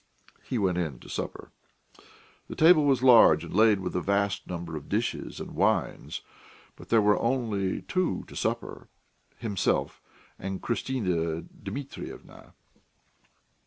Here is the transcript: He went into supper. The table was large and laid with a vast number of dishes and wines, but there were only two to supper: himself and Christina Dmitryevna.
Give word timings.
He 0.41 0.57
went 0.57 0.79
into 0.79 1.09
supper. 1.09 1.51
The 2.47 2.55
table 2.55 2.85
was 2.85 3.03
large 3.03 3.43
and 3.43 3.53
laid 3.53 3.81
with 3.81 3.95
a 3.95 4.01
vast 4.01 4.47
number 4.47 4.75
of 4.75 4.89
dishes 4.89 5.39
and 5.39 5.51
wines, 5.51 6.21
but 6.75 6.89
there 6.89 7.03
were 7.03 7.19
only 7.19 7.83
two 7.83 8.23
to 8.27 8.35
supper: 8.35 8.87
himself 9.37 10.01
and 10.39 10.59
Christina 10.59 11.43
Dmitryevna. 11.43 12.53